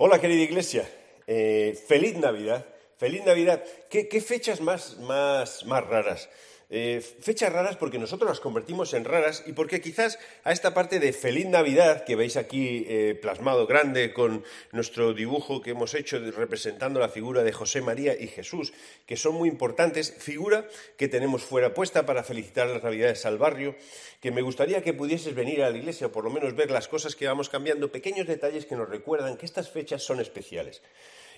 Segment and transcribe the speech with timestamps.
[0.00, 0.88] Hola querida iglesia,
[1.26, 2.64] eh, feliz Navidad,
[2.98, 3.64] feliz Navidad.
[3.90, 6.28] ¿Qué, fechas más, más, más raras?
[6.70, 11.00] Eh, fechas raras porque nosotros las convertimos en raras y porque quizás a esta parte
[11.00, 16.18] de Feliz Navidad que veis aquí eh, plasmado grande con nuestro dibujo que hemos hecho
[16.18, 18.74] representando la figura de José María y Jesús,
[19.06, 20.68] que son muy importantes, figura
[20.98, 23.74] que tenemos fuera puesta para felicitar las Navidades al barrio,
[24.20, 26.86] que me gustaría que pudieses venir a la iglesia o por lo menos ver las
[26.86, 30.82] cosas que vamos cambiando, pequeños detalles que nos recuerdan que estas fechas son especiales.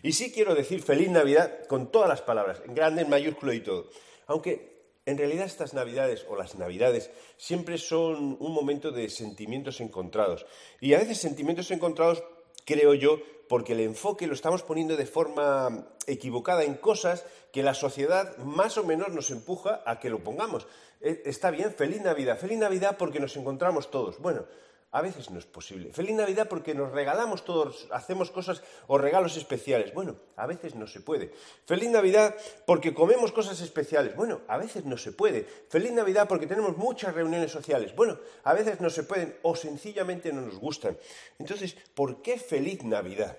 [0.02, 3.60] Y sí quiero decir Feliz Navidad con todas las palabras, en grande, en mayúsculo y
[3.60, 3.90] todo.
[4.26, 10.46] Aunque en realidad estas navidades o las navidades siempre son un momento de sentimientos encontrados.
[10.80, 12.22] Y a veces sentimientos encontrados,
[12.64, 13.18] creo yo,
[13.48, 18.78] porque el enfoque lo estamos poniendo de forma equivocada en cosas que la sociedad más
[18.78, 20.68] o menos nos empuja a que lo pongamos.
[21.00, 24.20] Eh, está bien, feliz Navidad, feliz Navidad porque nos encontramos todos.
[24.20, 24.44] Bueno,
[24.92, 25.92] a veces no es posible.
[25.92, 29.94] Feliz Navidad porque nos regalamos todos, hacemos cosas o regalos especiales.
[29.94, 31.32] Bueno, a veces no se puede.
[31.64, 32.34] Feliz Navidad
[32.66, 34.16] porque comemos cosas especiales.
[34.16, 35.44] Bueno, a veces no se puede.
[35.68, 37.94] Feliz Navidad porque tenemos muchas reuniones sociales.
[37.94, 40.98] Bueno, a veces no se pueden o sencillamente no nos gustan.
[41.38, 43.38] Entonces, ¿por qué feliz Navidad?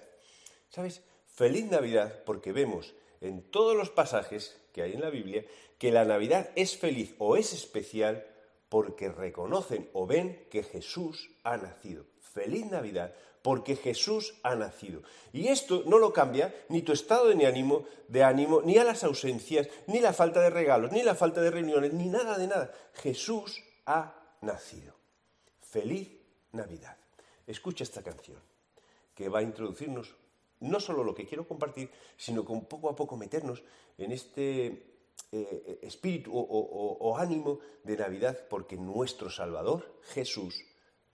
[0.69, 1.01] ¿Sabes?
[1.27, 5.43] Feliz Navidad porque vemos en todos los pasajes que hay en la Biblia
[5.77, 8.25] que la Navidad es feliz o es especial
[8.71, 12.05] porque reconocen o ven que Jesús ha nacido.
[12.21, 15.01] Feliz Navidad porque Jesús ha nacido.
[15.33, 19.03] Y esto no lo cambia ni tu estado de ánimo, de ánimo, ni a las
[19.03, 22.73] ausencias, ni la falta de regalos, ni la falta de reuniones, ni nada de nada.
[22.93, 24.93] Jesús ha nacido.
[25.59, 26.07] Feliz
[26.53, 26.95] Navidad.
[27.45, 28.39] Escucha esta canción
[29.13, 30.15] que va a introducirnos
[30.61, 33.63] no solo lo que quiero compartir, sino con poco a poco meternos
[33.97, 34.90] en este
[35.31, 40.65] eh, espíritu o, ánimo de Navidad porque nuestro Salvador, Jesús,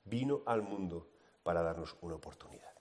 [0.05, 1.07] vino al mundo
[1.43, 2.76] para darnos una oportunidad.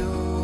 [0.00, 0.39] you.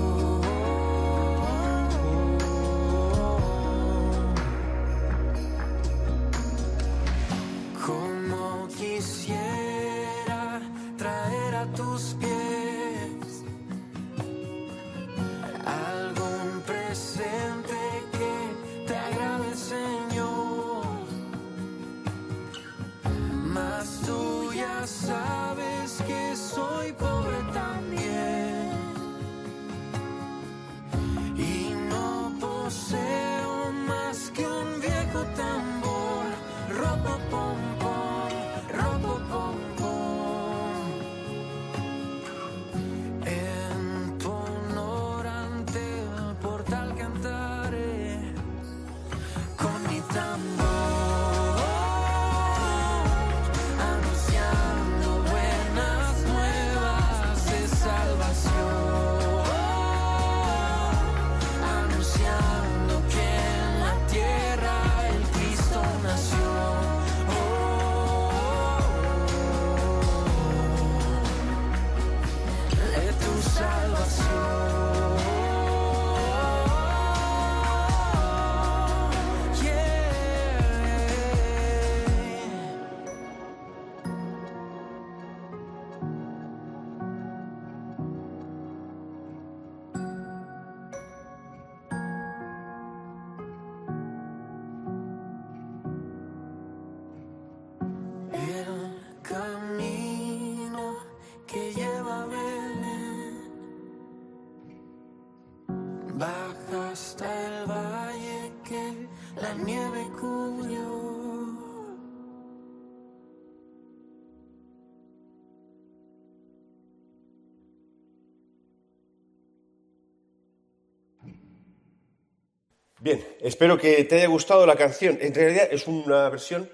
[123.06, 125.16] Bien, espero que te haya gustado la canción.
[125.20, 126.68] En realidad es una versión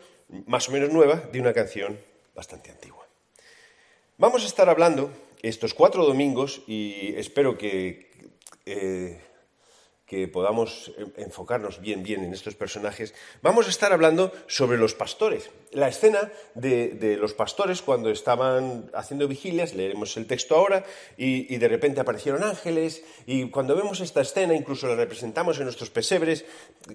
[0.47, 1.99] más o menos nueva de una canción
[2.35, 3.07] bastante antigua.
[4.17, 5.11] Vamos a estar hablando
[5.43, 8.31] estos cuatro domingos y espero que,
[8.65, 9.21] eh,
[10.07, 13.15] que podamos enfocarnos bien, bien en estos personajes.
[13.41, 15.51] Vamos a estar hablando sobre los pastores.
[15.71, 20.85] La escena de, los pastores cuando estaban haciendo vigilias, leeremos el texto ahora,
[21.17, 25.91] y, de repente aparecieron ángeles, y cuando vemos esta escena, incluso la representamos en nuestros
[25.91, 26.45] pesebres,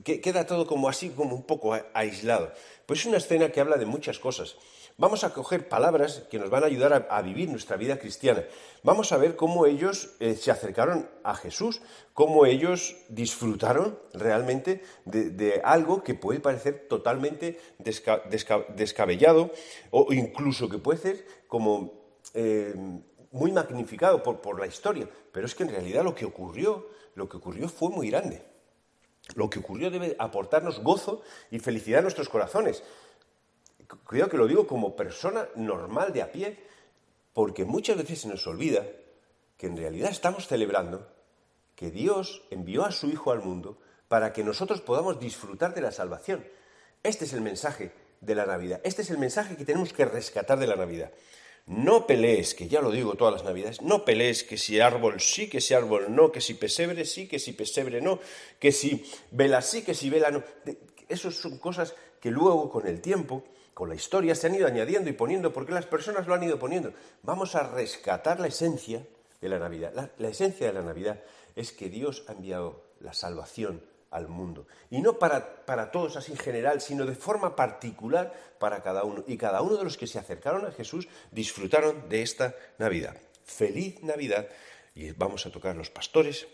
[0.03, 2.53] que, queda todo como así, como un poco aislado.
[2.85, 4.57] Pues es una escena que habla de muchas cosas.
[4.99, 8.43] Vamos a coger palabras que nos van a ayudar a, vivir nuestra vida cristiana.
[8.81, 11.83] Vamos a ver cómo ellos eh, se acercaron a Jesús,
[12.13, 19.51] cómo ellos disfrutaron realmente de, algo que puede parecer totalmente desca, desca, descabellado
[19.91, 21.93] o incluso que puede ser como
[22.33, 22.73] eh,
[23.31, 25.07] muy magnificado por, por la historia.
[25.31, 28.41] Pero es que en realidad lo que ocurrió, lo que ocurrió fue muy grande.
[29.35, 31.21] Lo que ocurrió debe aportarnos gozo
[31.51, 32.81] y felicidad a nuestros corazones.
[34.05, 36.57] Cuidado que lo digo como persona normal de a pie,
[37.33, 38.85] porque muchas veces se nos olvida
[39.57, 41.07] que en realidad estamos celebrando
[41.75, 45.91] que Dios envió a su Hijo al mundo para que nosotros podamos disfrutar de la
[45.91, 46.45] salvación.
[47.03, 47.91] Este es el mensaje
[48.21, 48.81] de la Navidad.
[48.83, 51.11] Este es el mensaje que tenemos que rescatar de la Navidad.
[51.67, 55.49] No pelees, que ya lo digo todas las Navidades, no pelees que si árbol sí,
[55.49, 58.19] que si árbol no, que si pesebre sí, que si pesebre no,
[58.57, 60.43] que si vela sí, que si vela no.
[61.09, 63.43] Esas son cosas que luego con el tiempo,
[63.77, 66.57] con la historia, se han ido añadiendo y poniendo, porque las personas lo han ido
[66.57, 66.93] poniendo.
[67.21, 69.05] Vamos a rescatar la esencia
[69.39, 70.09] de la Navidad.
[70.17, 71.19] La, esencia de la Navidad
[71.55, 74.65] es que Dios ha enviado la salvación al mundo.
[74.89, 79.23] Y no para, para, todos así en general, sino de forma particular para cada uno.
[79.27, 83.15] Y cada uno de los que se acercaron a Jesús disfrutaron de esta Navidad.
[83.45, 84.47] Feliz Navidad.
[84.95, 86.47] Y vamos a tocar los pastores,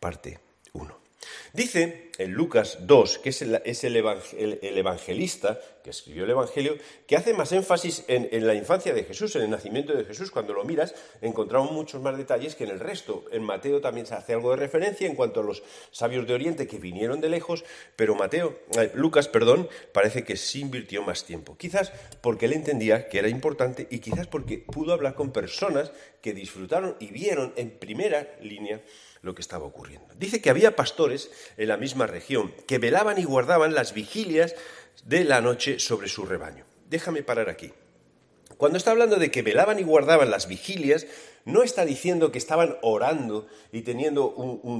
[0.00, 0.40] parte
[0.72, 1.10] 1.
[1.52, 7.16] Dice en Lucas 2, que es, el, es el, evangelista que escribió el Evangelio, que
[7.16, 10.30] hace más énfasis en, la infancia de Jesús, en el nacimiento de Jesús.
[10.30, 13.24] Cuando lo miras, encontramos muchos más detalles que en el resto.
[13.32, 16.66] En Mateo también se hace algo de referencia en cuanto a los sabios de Oriente
[16.66, 17.64] que vinieron de lejos,
[17.96, 21.56] pero Mateo, eh, Lucas, perdón, parece que sí invirtió más tiempo.
[21.56, 26.34] Quizás porque él entendía que era importante y quizás porque pudo hablar con personas que
[26.34, 28.80] disfrutaron y vieron en primera línea
[29.22, 30.08] lo que estaba ocurriendo.
[30.16, 34.54] Dice que había pastores en la misma región que velaban y guardaban las vigilias
[35.04, 36.64] de la noche sobre su rebaño.
[36.88, 37.72] Déjame parar aquí.
[38.56, 41.06] Cuando está hablando de que velaban y guardaban las vigilias,
[41.44, 44.34] no está diciendo que estaban orando y teniendo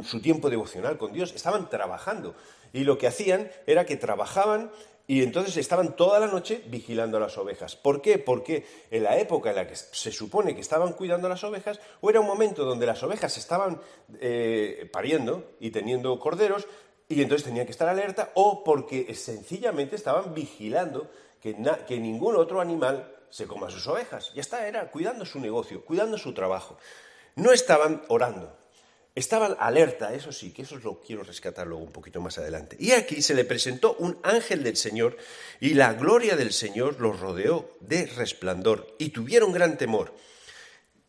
[0.04, 2.34] su tiempo devocional con Dios, estaban trabajando.
[2.72, 4.70] Y lo que hacían era que trabajaban
[5.06, 7.74] y entonces estaban toda la noche vigilando a las ovejas.
[7.74, 8.18] ¿Por qué?
[8.18, 11.80] Porque en la época en la que se supone que estaban cuidando a las ovejas,
[12.00, 13.80] o era un momento donde las ovejas estaban
[14.20, 16.68] eh, pariendo y teniendo corderos,
[17.10, 21.10] y entonces tenían que estar alerta, o porque sencillamente estaban vigilando
[21.42, 21.54] que,
[21.86, 24.32] que ningún otro animal se coma sus ovejas.
[24.32, 26.78] Ya está, era cuidando su negocio, cuidando su trabajo.
[27.34, 28.56] No estaban orando,
[29.14, 32.76] Estaban alerta, eso sí, que eso lo quiero rescatar luego un poquito más adelante.
[32.78, 35.16] Y aquí se le presentó un ángel del Señor
[35.58, 40.14] y la gloria del Señor los rodeó de resplandor y tuvieron gran temor.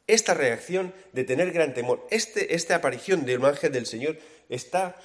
[0.08, 4.18] Esta reacción de tener gran temor, este, esta aparición de un ángel del Señor
[4.50, 5.00] está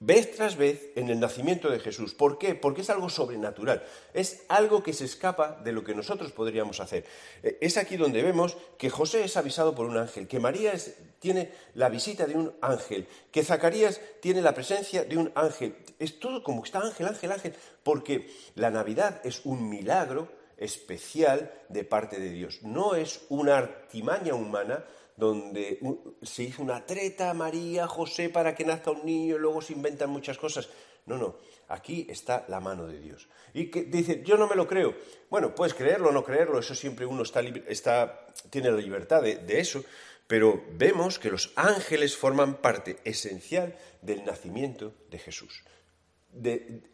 [0.00, 2.14] vez tras vez en el nacimiento de Jesús.
[2.14, 2.54] ¿Por qué?
[2.54, 7.04] Porque es algo sobrenatural, es algo que se escapa de lo que nosotros podríamos hacer.
[7.42, 10.72] Eh, es aquí donde vemos que José es avisado por un ángel, que María
[11.18, 15.76] tiene la visita de un ángel, que Zacarías tiene la presencia de un ángel.
[15.98, 21.84] Es todo como está ángel, ángel, ángel, porque la Navidad es un milagro especial de
[21.84, 24.84] parte de Dios, no es una artimaña humana,
[25.20, 25.78] donde
[26.22, 30.38] se hizo una treta María, José, para que nazca un niño, luego se inventan muchas
[30.38, 30.68] cosas.
[31.06, 31.36] No, no,
[31.68, 33.28] aquí está la mano de Dios.
[33.54, 34.96] Y que dice, yo no me lo creo.
[35.28, 39.36] Bueno, puedes creerlo o no creerlo, eso siempre uno está, está, tiene la libertad de,
[39.36, 39.84] de eso,
[40.26, 45.62] pero vemos que los ángeles forman parte esencial del nacimiento de Jesús.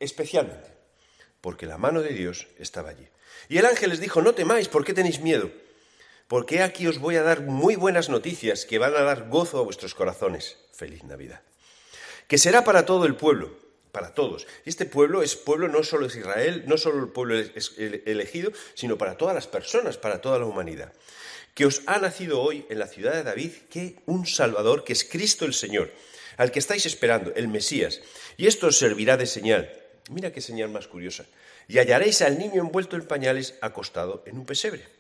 [0.01, 0.77] Especialmente
[1.41, 3.07] porque la mano de Dios estaba allí.
[3.49, 5.49] Y el ángel les dijo, no temáis, ¿por qué tenéis miedo?
[6.29, 9.63] Porque aquí os voy a dar muy buenas noticias que van a dar gozo a
[9.63, 10.59] vuestros corazones.
[10.73, 11.41] Feliz Navidad.
[12.29, 13.57] Que será para todo el pueblo,
[13.93, 14.47] para todos.
[14.65, 17.37] Este pueblo es pueblo, no solo es Israel, no solo el pueblo
[18.05, 20.93] elegido, sino para todas las personas, para toda la humanidad.
[21.55, 25.05] Que os ha nacido hoy en la ciudad de David que un Salvador, que es
[25.05, 25.91] Cristo el Señor,
[26.37, 28.03] al que estáis esperando, el Mesías.
[28.37, 29.71] Y esto os servirá de señal
[30.11, 31.27] Mira qué señal más curiosa.
[31.69, 34.96] Y hallaréis al niño envuelto en pañales acostado en un pesebre.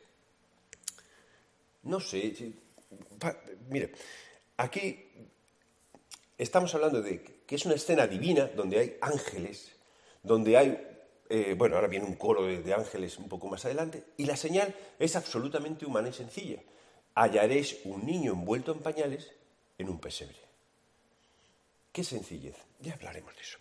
[1.87, 2.35] No sé,
[3.69, 3.93] mire,
[4.57, 5.05] aquí
[6.37, 9.71] estamos hablando de que es una escena divina donde hay ángeles,
[10.21, 10.85] donde hay,
[11.29, 14.75] eh, bueno, ahora viene un coro de, ángeles un poco más adelante, y la señal
[14.99, 16.61] es absolutamente humana y sencilla.
[17.15, 19.31] Hallaréis un niño envuelto en pañales
[19.79, 20.41] en un pesebre.
[21.93, 23.59] Qué sencillez, ya hablaremos de eso.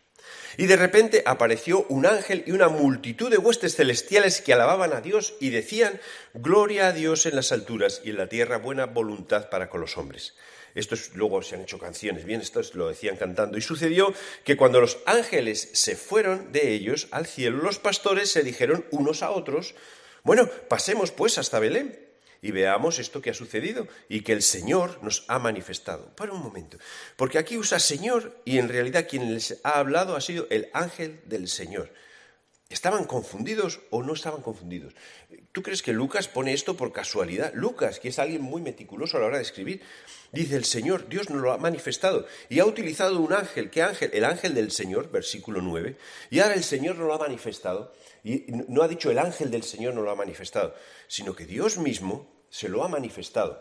[0.57, 5.01] Y de repente apareció un ángel y una multitud de huestes celestiales que alababan a
[5.01, 5.99] Dios y decían,
[6.33, 9.97] Gloria a Dios en las alturas y en la tierra buena voluntad para con los
[9.97, 10.33] hombres.
[10.75, 13.57] Estos luego se han hecho canciones, bien, estos lo decían cantando.
[13.57, 14.13] Y sucedió
[14.43, 19.23] que cuando los ángeles se fueron de ellos al cielo, los pastores se dijeron unos
[19.23, 19.75] a otros,
[20.23, 22.04] bueno, pasemos pues hasta Belén
[22.45, 26.15] y veamos esto que ha sucedido y que el Señor nos ha manifestado.
[26.15, 26.77] Para un momento,
[27.15, 31.19] porque aquí usa Señor y en realidad quien les ha hablado ha sido el ángel
[31.25, 31.91] del Señor.
[32.69, 34.93] ¿Estaban confundidos o no estaban confundidos?
[35.53, 37.51] ¿Tú crees que Lucas pone esto por casualidad?
[37.55, 39.81] Lucas, que es alguien muy meticuloso a la hora de escribir,
[40.31, 43.71] dice el Señor, Dios nos lo ha manifestado y ha utilizado un ángel.
[43.71, 44.11] ¿Qué ángel?
[44.13, 45.97] El ángel del Señor, versículo 9.
[46.29, 47.91] Y ahora el Señor nos lo ha manifestado
[48.23, 50.75] y no ha dicho el ángel del Señor nos lo ha manifestado,
[51.07, 53.59] sino que Dios mismo se lo ha manifestado.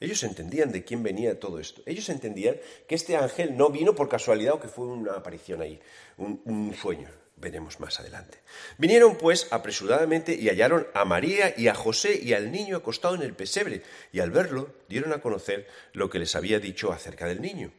[0.00, 1.82] Ellos entendían de quién venía todo esto.
[1.84, 2.56] Ellos entendían
[2.88, 5.78] que este ángel no vino por casualidad o que fue una aparición ahí,
[6.16, 7.10] un, sueño.
[7.36, 8.38] Veremos más adelante.
[8.78, 13.22] Vinieron pues apresuradamente y hallaron a María y a José y al niño acostado en
[13.22, 17.42] el pesebre, y al verlo dieron a conocer lo que les había dicho acerca del
[17.42, 17.70] niño,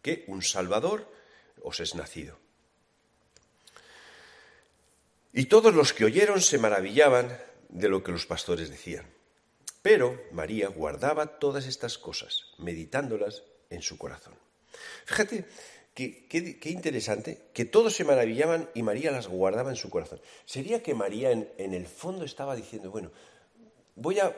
[0.00, 1.10] que un Salvador
[1.62, 2.38] os es nacido.
[5.32, 7.36] Y todos los que oyeron se maravillaban
[7.68, 9.17] de lo que los pastores decían.
[9.88, 14.34] Pero María guardaba todas estas cosas, meditándolas en su corazón.
[15.06, 15.46] Fíjate
[15.94, 20.20] qué interesante que todos se maravillaban y María las guardaba en su corazón.
[20.44, 23.10] Sería que María en, el fondo estaba diciendo, bueno,
[23.96, 24.36] voy a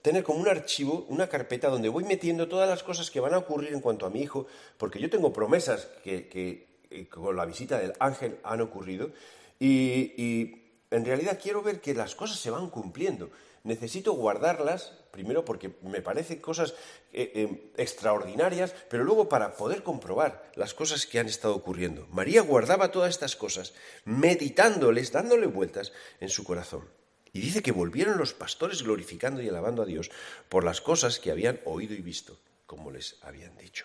[0.00, 3.38] tener como un archivo, una carpeta donde voy metiendo todas las cosas que van a
[3.38, 7.80] ocurrir en cuanto a mi hijo, porque yo tengo promesas que, eh, con la visita
[7.80, 9.10] del ángel han ocurrido
[9.58, 10.54] y,
[10.92, 13.28] en realidad quiero ver que las cosas se van cumpliendo
[13.64, 16.74] necesito guardarlas, primero porque me parecen cosas
[17.12, 22.06] eh, eh, extraordinarias, pero luego para poder comprobar las cosas que han estado ocurriendo.
[22.08, 23.74] María guardaba todas estas cosas,
[24.04, 26.88] meditándoles, dándole vueltas en su corazón.
[27.32, 30.10] Y dice que volvieron los pastores glorificando y alabando a Dios
[30.48, 33.84] por las cosas que habían oído y visto, como les habían dicho.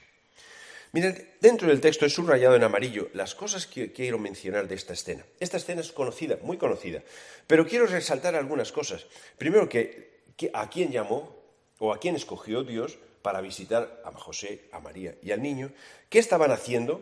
[0.93, 4.93] Miren, dentro del texto he subrayado en amarillo las cosas que quiero mencionar de esta
[4.93, 5.25] escena.
[5.39, 7.01] Esta escena es conocida, muy conocida,
[7.47, 9.07] pero quiero resaltar algunas cosas.
[9.39, 10.21] Primero, que,
[10.53, 11.35] a quién llamó
[11.79, 15.71] o a quién escogió Dios para visitar a José, a María y al niño,
[16.09, 17.01] qué estaban haciendo,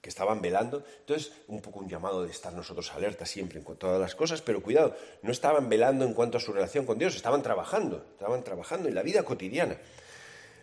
[0.00, 0.84] que estaban velando.
[1.00, 4.62] Entonces, un poco un llamado de estar nosotros alerta siempre en todas las cosas, pero
[4.62, 8.88] cuidado, no estaban velando en cuanto a su relación con Dios, estaban trabajando, estaban trabajando
[8.88, 9.76] en la vida cotidiana.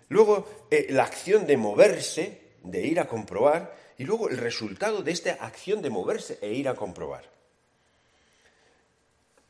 [0.08, 5.12] Luego, eh, la acción de moverse de ir a comprobar y luego el resultado de
[5.12, 7.30] esta acción de moverse e ir a comprobar.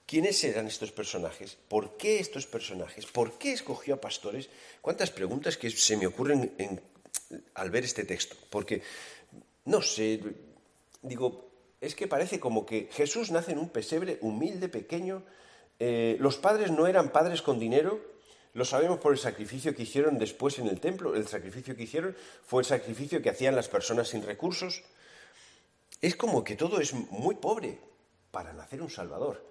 [0.06, 1.58] ¿Quiénes eran estos personajes?
[1.68, 3.06] ¿Por qué estos personajes?
[3.06, 4.50] ¿Por qué escogió a pastores?
[4.82, 6.54] ¿Cuántas preguntas que se me ocurren
[7.56, 8.36] al ver este texto?
[8.50, 8.82] Porque,
[9.66, 10.20] no sé,
[11.02, 15.24] digo, es que parece como que Jesús nace en un pesebre humilde, pequeño.
[15.80, 18.13] Eh, los padres no eran padres con dinero,
[18.54, 21.16] lo sabemos por el sacrificio que hicieron después en el templo.
[21.16, 24.84] El sacrificio que hicieron fue el sacrificio que hacían las personas sin recursos.
[26.00, 27.80] Es como que todo es muy pobre
[28.30, 29.44] para nacer un Salvador.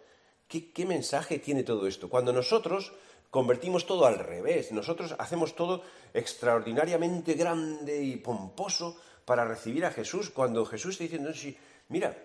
[0.47, 2.09] ¿Qué, mensaje tiene todo esto?
[2.09, 2.93] Cuando nosotros
[3.31, 5.83] convertimos todo al revés, nosotros hacemos todo
[6.13, 11.57] extraordinariamente grande y pomposo para recibir a Jesús, cuando Jesús está diciendo, sí,
[11.89, 12.17] mira,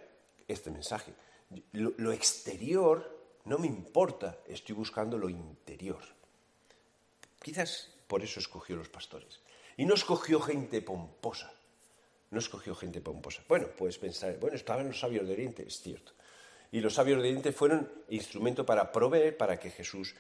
[0.48, 1.14] este mensaje,
[1.72, 6.17] lo exterior no me importa, estoy buscando lo interior.
[7.42, 9.40] Quizás por eso escogió los pastores.
[9.78, 11.54] Y no escogió gente pomposa.
[12.32, 13.44] No escogió gente pomposa.
[13.48, 16.14] Bueno, puedes pensar, bueno, estaban los sabios de Oriente, es cierto.
[16.72, 20.16] Y los sabios de Oriente fueron instrumento para proveer para que Jesús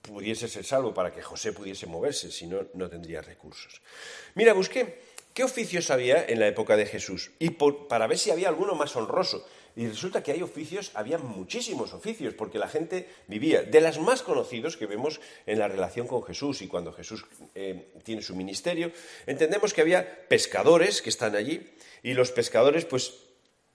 [0.00, 3.82] pudiese ser salvo, para que José pudiese moverse, si no, no tendría recursos.
[4.34, 5.02] Mira, busqué
[5.34, 8.94] qué oficios había en la época de Jesús y para ver si había alguno más
[8.96, 9.46] honroso.
[9.76, 13.62] Y resulta que hay oficios, había muchísimos oficios, porque la gente vivía.
[13.62, 17.92] De las más conocidos que vemos en la relación con Jesús y cuando Jesús eh,
[18.04, 18.92] tiene su ministerio,
[19.26, 23.14] entendemos que había pescadores que están allí, y los pescadores, pues,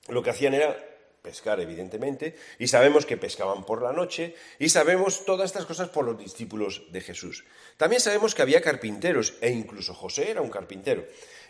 [0.08, 0.77] lo que hacían era
[1.21, 6.05] pescar, evidentemente, y sabemos que pescaban por la noche, y sabemos todas estas cosas por
[6.05, 7.43] los discípulos de Jesús.
[7.77, 11.05] También sabemos que había carpinteros, e incluso José era un carpintero.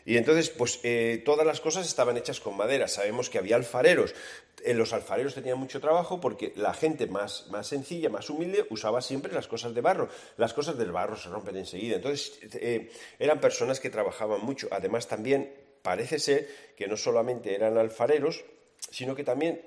[0.05, 2.88] Y entonces, pues eh, todas las cosas estaban hechas con madera.
[2.88, 4.15] Sabemos que había alfareros.
[4.63, 9.01] Eh, los alfareros tenían mucho trabajo porque la gente más, más sencilla, más humilde, usaba
[9.01, 10.09] siempre las cosas de barro.
[10.38, 11.97] Las cosas del barro se rompen enseguida.
[11.97, 14.67] Entonces, eh, eran personas que trabajaban mucho.
[14.71, 18.43] Además, también parece ser que no solamente eran alfareros,
[18.91, 19.62] sino que también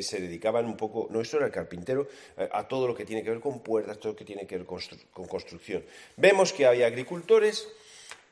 [0.00, 2.08] se dedicaban un poco, no esto era el carpintero,
[2.52, 4.66] a todo lo que tiene que ver con puertas, todo lo que tiene que ver
[4.66, 5.84] con construcción.
[6.16, 7.68] Vemos que había agricultores,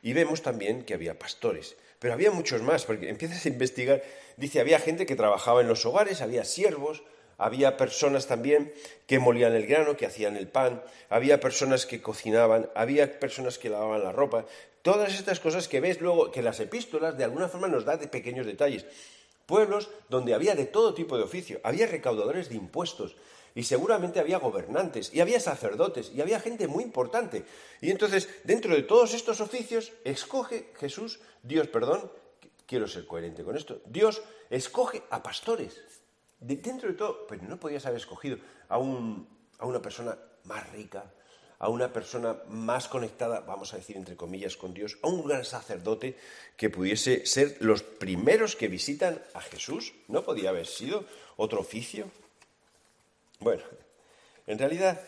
[0.05, 1.77] y vemos también que había pastores.
[1.99, 4.03] Pero había muchos más, porque empiezas a investigar,
[4.37, 7.03] dice, había gente que trabajaba en los hogares, había siervos,
[7.39, 8.73] había personas también
[9.07, 13.71] que molían el grano, que hacían el pan, había personas que cocinaban, había personas que
[13.71, 14.45] lavaban la ropa.
[14.83, 18.45] Todas estas cosas que ves luego, que las epístolas de alguna forma nos da pequeños
[18.45, 18.85] detalles.
[19.47, 23.17] Pueblos donde había de todo tipo de oficio, había recaudadores de impuestos,
[23.55, 27.45] y seguramente había gobernantes, y había sacerdotes, y había gente muy importante.
[27.81, 32.11] Y entonces, dentro de todos estos oficios, escoge Jesús, Dios, perdón,
[32.67, 35.81] quiero ser coherente con esto, Dios escoge a pastores.
[36.41, 39.27] dentro de todo, pero no podías haber escogido a, un,
[39.59, 41.13] a una persona más rica,
[41.65, 45.47] a una persona más conectada, vamos a decir entre comillas, con Dios, a un gran
[45.47, 46.15] sacerdote
[46.59, 49.95] que pudiese ser los primeros que visitan a Jesús.
[50.09, 51.07] ¿No podía haber sido
[51.39, 52.11] otro oficio?
[53.41, 53.63] Bueno,
[54.47, 55.01] en realidad,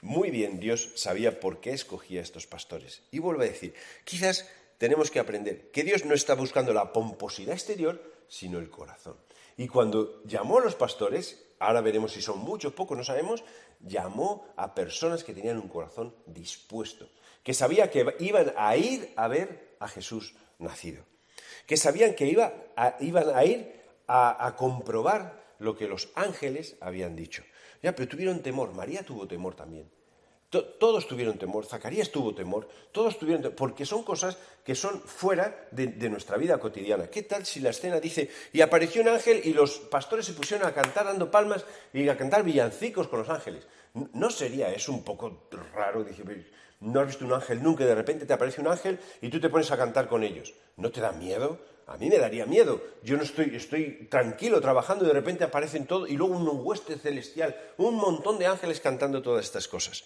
[0.00, 3.02] muy bien Dios sabía por qué escogía a estos pastores.
[3.10, 4.46] Y vuelvo a decir, quizás
[4.78, 9.16] tenemos que aprender que Dios no está buscando la pomposidad exterior, sino el corazón.
[9.56, 13.42] Y cuando llamó a los pastores, ahora veremos si son muchos, pocos, no sabemos,
[13.80, 17.08] llamó a personas que tenían un corazón dispuesto,
[17.42, 21.04] que sabía que iban a ir a ver a Jesús nacido,
[21.66, 27.44] que sabían que iban a ir a comprobar lo que los ángeles habían dicho.
[27.82, 28.74] Ya, pero tuvieron temor.
[28.74, 29.90] María tuvo temor también.
[30.50, 31.64] Todos tuvieron temor.
[31.64, 32.68] Zacarías tuvo temor.
[32.90, 33.56] Todos tuvieron temor.
[33.56, 37.06] Porque son cosas que son fuera de, nuestra vida cotidiana.
[37.06, 40.66] ¿Qué tal si la escena dice, y apareció un ángel y los pastores se pusieron
[40.66, 43.66] a cantar dando palmas y a cantar villancicos con los ángeles?
[43.94, 46.02] ¿No sería eso un poco raro?
[46.02, 46.24] Dice,
[46.80, 49.40] no has visto un ángel nunca y de repente te aparece un ángel y tú
[49.40, 50.52] te pones a cantar con ellos.
[50.76, 51.58] ¿No te da miedo?
[51.86, 52.80] A mí me daría miedo.
[53.02, 56.96] Yo no estoy, estoy tranquilo trabajando y de repente aparecen todo y luego un hueste
[56.96, 60.04] celestial, un montón de ángeles cantando todas estas cosas.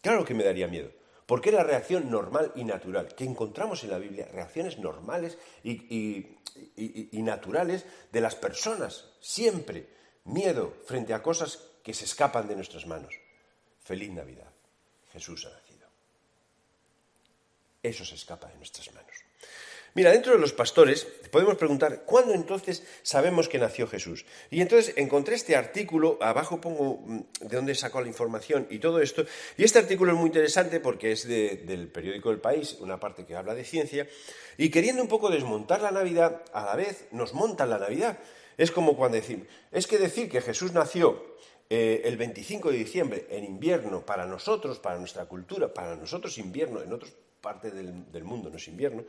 [0.00, 0.90] Claro que me daría miedo,
[1.26, 6.36] porque es la reacción normal y natural que encontramos en la Biblia, reacciones normales y,
[6.76, 9.94] y naturales de las personas, siempre.
[10.24, 13.14] Miedo frente a cosas que se escapan de nuestras manos.
[13.80, 14.50] Feliz Navidad.
[15.12, 15.86] Jesús ha nacido.
[17.82, 19.25] Eso se escapa de nuestras manos.
[19.96, 24.26] Mira, dentro de los pastores podemos preguntar, ¿cuándo entonces sabemos que nació Jesús?
[24.50, 29.00] Y entonces encontré este artículo, abajo pongo mm, de dónde sacó la información y todo
[29.00, 29.24] esto,
[29.56, 33.36] y este artículo es muy interesante porque es del periódico El País, una parte que
[33.36, 34.06] habla de ciencia,
[34.58, 38.18] y queriendo un poco desmontar la Navidad, a la vez nos montan la Navidad.
[38.58, 41.38] Es como cuando decimos, es que decir que Jesús nació
[41.70, 46.82] eh, el 25 de diciembre en invierno para nosotros, para nuestra cultura, para nosotros invierno,
[46.82, 49.04] en otras partes del mundo no es invierno,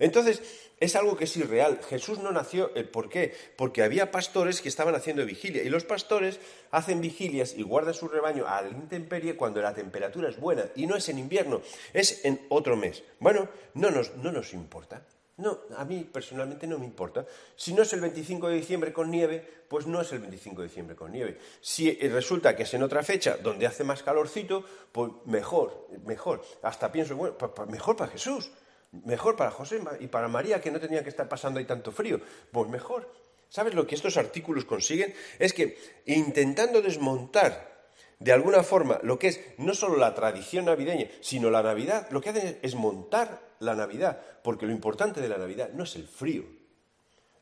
[0.00, 0.42] entonces,
[0.80, 1.78] es algo que es irreal.
[1.88, 3.34] Jesús no nació, eh, ¿por qué?
[3.56, 5.62] Porque había pastores que estaban haciendo vigilia.
[5.62, 10.30] Y los pastores hacen vigilias y guardan su rebaño a la intemperie cuando la temperatura
[10.30, 10.64] es buena.
[10.74, 11.60] Y no es en invierno,
[11.92, 13.02] es en otro mes.
[13.20, 15.06] Bueno, no nos, no nos importa.
[15.36, 17.26] No, a mí personalmente no me importa.
[17.56, 20.68] Si no es el 25 de diciembre con nieve, pues no es el 25 de
[20.68, 21.38] diciembre con nieve.
[21.60, 26.42] Si eh, resulta que es en otra fecha donde hace más calorcito, pues mejor, mejor.
[26.62, 27.36] Hasta pienso, bueno,
[27.68, 28.50] mejor para Jesús.
[28.92, 32.20] Mejor para José y para María, que no tenía que estar pasando ahí tanto frío.
[32.50, 33.12] Pues mejor.
[33.48, 35.14] ¿Sabes lo que estos artículos consiguen?
[35.38, 37.70] Es que intentando desmontar
[38.18, 42.20] de alguna forma lo que es no solo la tradición navideña, sino la Navidad, lo
[42.20, 46.06] que hacen es montar la Navidad, porque lo importante de la Navidad no es el
[46.06, 46.44] frío.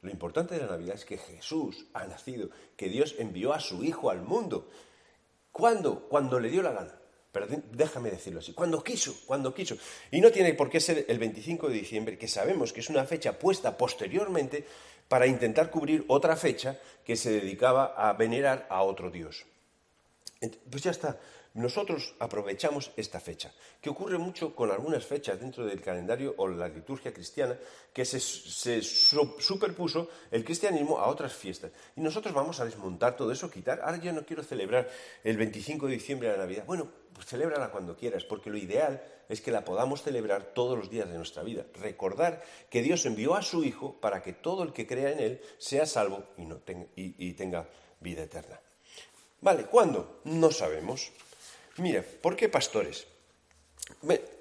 [0.02, 3.82] Lo importante de la Navidad es que Jesús ha nacido, que Dios envió a su
[3.84, 4.70] Hijo al mundo.
[5.50, 6.08] ¿Cuándo?
[6.08, 6.97] Cuando le dio la gana
[7.30, 9.76] pero déjame decirlo así, cuando quiso, cuando quiso.
[10.10, 13.04] Y no tiene por qué ser el 25 de diciembre, que sabemos que es una
[13.04, 14.64] fecha puesta posteriormente
[15.08, 19.44] para intentar cubrir otra fecha que se dedicaba a venerar a otro dios.
[20.70, 21.18] Pues ya está.
[21.54, 26.68] Nosotros aprovechamos esta fecha, que ocurre mucho con algunas fechas dentro del calendario o la
[26.68, 27.58] liturgia cristiana,
[27.92, 31.72] que se, superpuso el cristianismo a otras fiestas.
[31.96, 33.80] Y nosotros vamos a desmontar todo eso, quitar.
[33.80, 34.88] Ahora yo no quiero celebrar
[35.24, 36.64] el 25 de diciembre la Navidad.
[36.66, 40.90] Bueno, pues celébrala cuando quieras, porque lo ideal es que la podamos celebrar todos los
[40.90, 41.64] días de nuestra vida.
[41.74, 45.40] Recordar que Dios envió a su Hijo para que todo el que crea en Él
[45.58, 46.60] sea salvo y, no
[46.94, 47.68] y tenga
[48.00, 48.60] vida eterna.
[49.40, 50.20] Vale, ¿cuándo?
[50.24, 51.12] No sabemos.
[51.78, 53.06] Mira, ¿por qué pastores?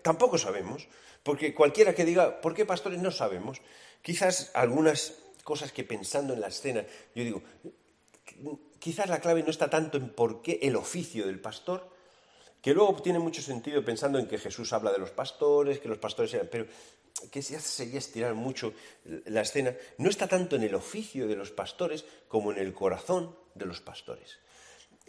[0.02, 0.88] tampoco sabemos,
[1.24, 3.00] porque cualquiera que diga, ¿por qué pastores?
[3.00, 3.62] No sabemos.
[4.02, 7.42] Quizás algunas cosas que pensando en la escena, yo digo,
[8.80, 11.90] quizás la clave no está tanto en por qué el oficio del pastor,
[12.62, 16.00] que luego tiene mucho sentido pensando en que Jesús habla de los pastores, que los
[16.00, 16.68] pastores eran, pero
[17.32, 18.74] que ya sería estirar mucho
[19.26, 23.36] la escena, no está tanto en el oficio de los pastores como en el corazón
[23.56, 24.38] de los pastores.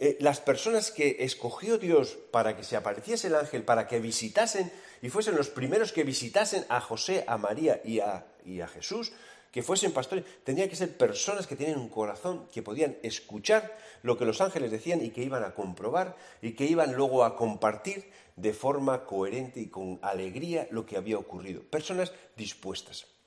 [0.01, 4.71] Eh, las personas que escogió Dios para que se apareciese el ángel, para que visitasen
[5.01, 9.11] y fuesen los primeros que visitasen a José, a María y a, y a Jesús,
[9.51, 14.17] que fuesen pastores, tendrían que ser personas que tienen un corazón, que podían escuchar lo
[14.17, 18.09] que los ángeles decían y que iban a comprobar y que iban luego a compartir
[18.37, 21.61] de forma coherente y con alegría lo que había ocurrido.
[21.63, 23.18] Personas dispuestas.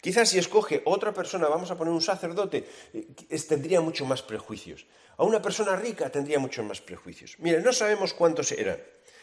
[0.00, 4.86] Quizás si escoge otra persona, vamos a poner un sacerdote, eh, tendría mucho más prejuicios.
[5.16, 7.36] A una persona rica tendría muchos más prejuicios.
[7.38, 8.78] Mire, no sabemos cuántos eran.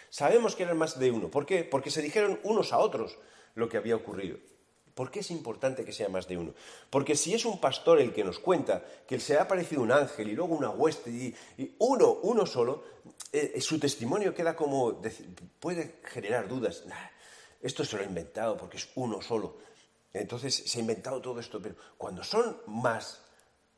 [0.09, 1.29] Sabemos que eran más de uno.
[1.29, 1.63] ¿Por qué?
[1.63, 3.17] Porque se dijeron unos a otros
[3.55, 4.38] lo que había ocurrido.
[4.93, 6.53] ¿Por qué es importante que sea más de uno?
[6.89, 10.29] Porque si es un pastor el que nos cuenta que se ha aparecido un ángel
[10.29, 11.36] y luego una hueste y,
[11.79, 12.83] uno, uno solo,
[13.31, 15.01] eh, su testimonio queda como,
[15.59, 16.83] puede generar dudas.
[17.62, 19.57] esto se lo ha inventado porque es uno solo.
[20.13, 23.21] Entonces se ha inventado todo esto, pero cuando son más,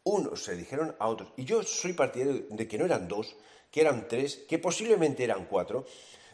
[0.03, 3.35] unos se dijeron a otros, y yo soy partidario de que no eran dos,
[3.71, 5.85] que eran tres, que posiblemente eran cuatro,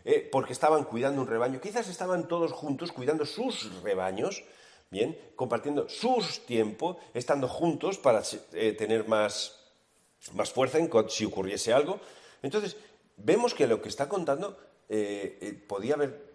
[0.04, 4.44] eh, porque estaban cuidando un rebaño, quizás estaban todos juntos cuidando sus rebaños,
[4.90, 9.60] bien, compartiendo sus tiempos, estando juntos para eh, tener más,
[10.34, 12.00] más fuerza en si ocurriese algo.
[12.42, 12.76] Entonces,
[13.18, 14.58] vemos que lo que está contando
[14.90, 16.31] eh, podía haber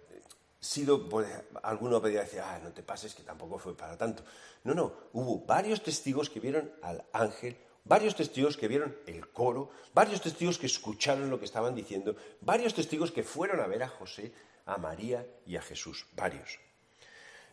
[0.67, 1.29] sido, pues,
[1.63, 4.25] alguno podría decir, ah, no te pases, que tampoco fue para tanto.
[4.65, 9.71] No, no, hubo varios testigos que vieron al ángel, varios testigos que vieron el coro,
[9.95, 13.89] varios testigos que escucharon lo que estaban diciendo, varios testigos que fueron a ver a
[13.89, 14.33] José,
[14.67, 16.59] a María y a Jesús, varios.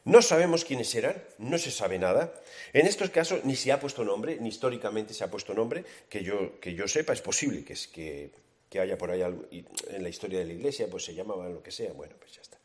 [0.06, 2.34] No sabemos quiénes eran, no se sabe nada.
[2.74, 6.24] En estos casos ni se ha puesto nombre, ni históricamente se ha puesto nombre, que
[6.24, 8.32] yo, que yo sepa, es posible que, es que,
[8.70, 11.64] que haya por ahí algo, en la historia de la Iglesia, pues se llamaba lo
[11.64, 12.58] que sea, bueno, pues ya está.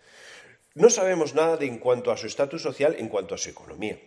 [0.78, 3.98] No sabemos nada de en cuanto a su estatus social, en cuanto a su economía.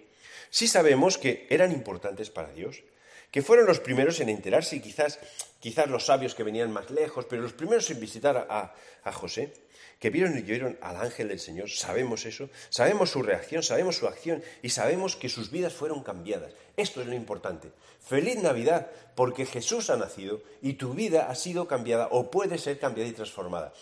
[0.49, 2.83] Sí sabemos que eran importantes para Dios,
[3.29, 5.19] que fueron los primeros en enterarse y quizás,
[5.59, 9.51] quizás los sabios que venían más lejos, pero los primeros en visitar a, a José,
[9.99, 14.07] que vieron y oyeron al ángel del Señor, sabemos eso, sabemos su reacción, sabemos su
[14.07, 16.53] acción y sabemos que sus vidas fueron cambiadas.
[16.77, 17.67] Esto es lo importante.
[17.99, 22.79] Feliz Navidad, porque Jesús ha nacido y tu vida ha sido cambiada o puede ser
[22.79, 23.73] cambiada y transformada.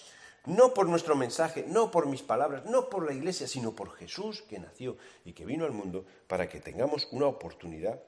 [0.46, 4.42] No por nuestro mensaje, no por mis palabras, no por la iglesia, sino por Jesús
[4.44, 8.02] que nació y que vino al mundo para que tengamos una oportunidad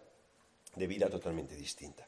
[0.75, 2.07] de vida totalmente distinta.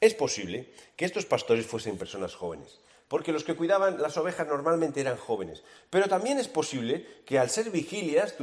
[0.00, 5.00] Es posible que estos pastores fuesen personas jóvenes, porque los que cuidaban las ovejas normalmente
[5.00, 8.36] eran jóvenes, pero también es posible que al ser vigilias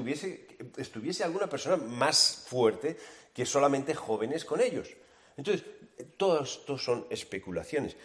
[0.77, 2.97] estuviese alguna persona más fuerte
[3.33, 4.89] que solamente jóvenes con ellos.
[5.37, 5.65] Entonces,
[6.17, 7.95] todo esto son especulaciones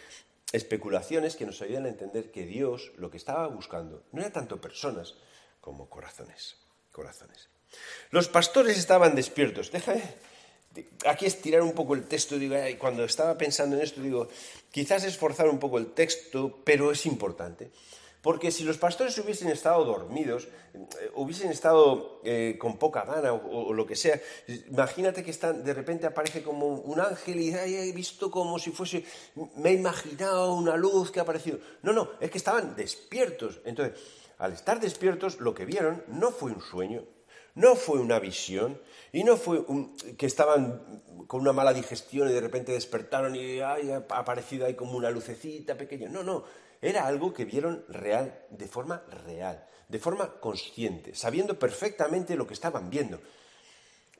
[0.51, 4.59] especulaciones que nos ayudan a entender que Dios lo que estaba buscando no era tanto
[4.59, 5.15] personas
[5.59, 6.57] como corazones.
[6.91, 7.49] corazones.
[8.09, 9.71] Los pastores estaban despiertos.
[9.71, 10.03] Déjame
[11.05, 12.37] aquí estirar un poco el texto.
[12.37, 14.27] Digo, cuando estaba pensando en esto, digo,
[14.71, 17.71] quizás esforzar un poco el texto, pero es importante.
[18.21, 23.73] Porque si los pastores hubiesen estado dormidos, eh, hubiesen estado eh, con poca gana o,
[23.73, 24.21] lo que sea,
[24.69, 29.03] imagínate que están, de repente aparece como un ángel y he visto como si fuese,
[29.55, 31.57] me he imaginado una luz que ha aparecido.
[31.81, 33.59] No, no, es que estaban despiertos.
[33.65, 33.99] Entonces,
[34.37, 37.03] al estar despiertos, lo que vieron no fue un sueño,
[37.55, 38.79] no fue una visión
[39.11, 39.65] y no fue
[40.17, 41.00] que estaban
[41.31, 43.77] con una mala digestión y de repente despertaron y ha
[44.09, 46.09] aparecido ahí como una lucecita pequeña.
[46.09, 46.43] No, no,
[46.81, 52.53] era algo que vieron real, de forma real, de forma consciente, sabiendo perfectamente lo que
[52.53, 53.21] estaban viendo.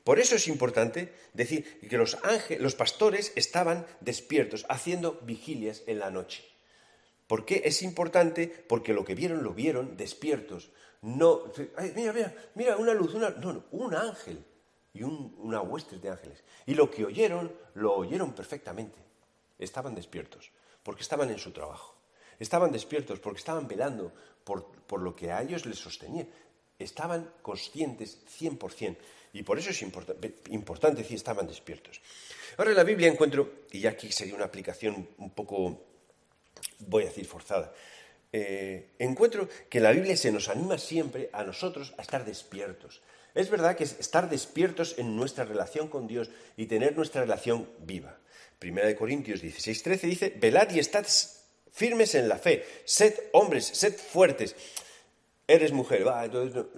[0.06, 6.00] Por eso es importante decir que los, ángeles, los pastores estaban despiertos, haciendo vigilias en
[6.00, 6.45] la noche.
[7.28, 8.47] ¿Por qué es importante?
[8.69, 10.69] Porque lo que vieron lo vieron despiertos.
[11.02, 11.52] No,
[11.93, 14.45] mira, mira, mira, una luz, una, no, no, un ángel
[14.93, 16.43] y una hueste de ángeles.
[16.65, 18.99] Y lo que oyeron, lo oyeron perfectamente.
[19.58, 20.51] Estaban despiertos,
[20.84, 22.01] porque estaban en su trabajo
[22.41, 24.12] estaban despiertos porque estaban velando
[24.43, 26.25] por, por lo que a ellos les sostenía.
[26.80, 28.97] Estaban conscientes 100%.
[29.34, 32.01] Y por eso es importante decir estaban despiertos.
[32.58, 35.84] Ahora en la Biblia encuentro, y ya aquí sería una aplicación un poco,
[36.80, 37.71] voy a decir, forzada,
[38.34, 43.01] eh, encuentro que la Biblia se nos anima siempre a nosotros a estar despiertos.
[43.34, 47.67] Es verdad que es estar despiertos en nuestra relación con Dios y tener nuestra relación
[47.80, 48.17] viva.
[48.60, 51.06] Primera de Corintios 16, 13 dice, velad y estad
[51.72, 54.56] firmes en la fe, sed hombres, sed fuertes.
[55.48, 56.30] Eres mujer, va,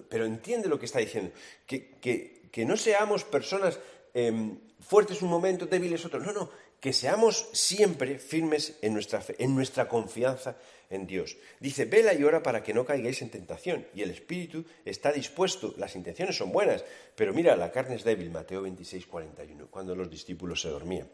[0.09, 1.31] pero entiende lo que está diciendo,
[1.67, 3.79] que, no seamos personas
[4.13, 9.35] em, fuertes un momento, débiles otro, no, no, que seamos siempre firmes en nuestra fe,
[9.39, 10.55] en nuestra confianza
[10.89, 11.37] en Dios.
[11.59, 13.87] Dice, vela y ora para que no caigáis en tentación.
[13.93, 16.83] Y el espíritu está dispuesto, las intenciones son buenas,
[17.15, 21.09] pero mira, la carne es débil, Mateo 26, 41, cuando los discípulos se dormían.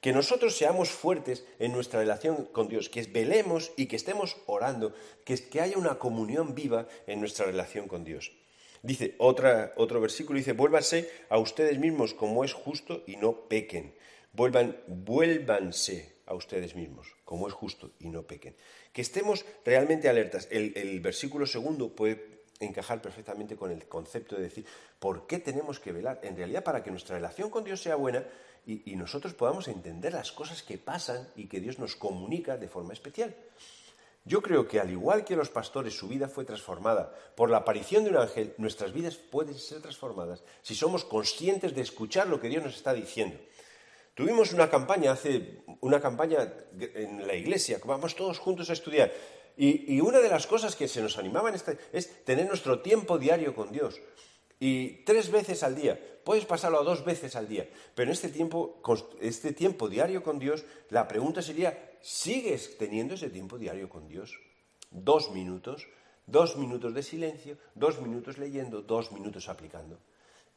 [0.00, 4.94] Que nosotros seamos fuertes en nuestra relación con Dios, que velemos y que estemos orando,
[5.24, 8.32] que, que haya una comunión viva en nuestra relación con Dios.
[8.82, 13.94] Dice otra, otro versículo, dice, vuélvanse a ustedes mismos como es justo y no pequen.
[14.32, 18.54] Vuelvan, vuélvanse a ustedes mismos como es justo y no pequen.
[18.92, 20.46] Que estemos realmente alertas.
[20.50, 24.66] El, versículo segundo puede encajar perfectamente con el concepto de decir,
[24.98, 26.20] ¿por qué tenemos que velar?
[26.22, 28.24] En realidad, para que nuestra relación con Dios sea buena,
[28.66, 32.92] y, nosotros podamos entender las cosas que pasan y que Dios nos comunica de forma
[32.92, 33.34] especial.
[34.26, 38.04] Yo creo que al igual que los pastores su vida fue transformada por la aparición
[38.04, 42.48] de un ángel, nuestras vidas pueden ser transformadas si somos conscientes de escuchar lo que
[42.48, 43.38] Dios nos está diciendo.
[44.18, 46.52] Tuvimos una campaña hace una campaña
[46.94, 49.12] en la iglesia, vamos todos juntos a estudiar.
[49.56, 51.54] Y, una de las cosas que se nos animaban
[51.92, 54.00] es tener nuestro tiempo diario con Dios.
[54.60, 55.98] Y tres veces al día.
[56.24, 57.68] Puedes pasarlo a dos veces al día.
[57.94, 58.80] Pero en este tiempo,
[59.20, 64.38] este tiempo diario con Dios, la pregunta sería, ¿sigues teniendo ese tiempo diario con Dios?
[64.90, 65.86] Dos minutos,
[66.26, 69.98] dos minutos de silencio, dos minutos leyendo, dos minutos aplicando.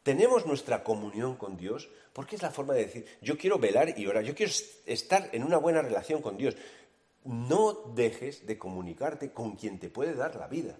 [0.04, 4.08] Tenemos nuestra comunión con Dios, porque es la forma de decir, yo quiero velar y
[4.08, 4.52] orar, yo quiero
[4.86, 6.56] estar en una buena relación con Dios.
[7.24, 10.78] No dejes de comunicarte con quien te puede dar la vida.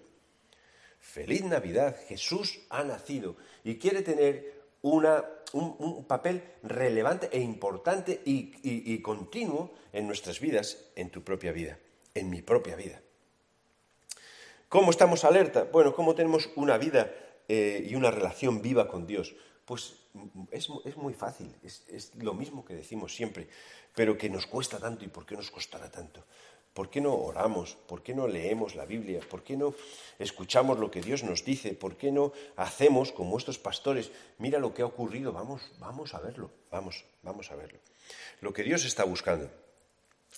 [0.98, 9.72] Feliz Navidad, Jesús ha nacido y quiere tener un, papel relevante e importante y, continuo
[9.92, 11.78] en nuestras vidas, en tu propia vida,
[12.14, 13.00] en mi propia vida.
[14.68, 15.64] ¿Cómo estamos alerta?
[15.64, 17.12] Bueno, ¿cómo tenemos una vida
[17.48, 19.34] eh, y una relación viva con Dios?
[19.64, 19.94] Pues
[20.50, 23.48] es, muy fácil, es, es, lo mismo que decimos siempre,
[23.94, 26.24] pero que nos cuesta tanto y por qué nos costará tanto.
[26.74, 27.76] ¿Por qué no oramos?
[27.86, 29.20] ¿Por qué no leemos la Biblia?
[29.28, 29.74] ¿Por qué no
[30.18, 31.74] escuchamos lo que Dios nos dice?
[31.74, 34.10] ¿Por qué no hacemos como estos pastores?
[34.38, 37.78] Mira lo que ha ocurrido, vamos, vamos a verlo, vamos, vamos a verlo.
[38.40, 39.50] Lo que Dios está buscando